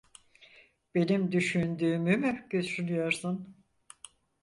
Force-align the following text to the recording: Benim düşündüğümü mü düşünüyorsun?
Benim 0.95 1.31
düşündüğümü 1.31 2.17
mü 2.17 2.45
düşünüyorsun? 2.51 3.55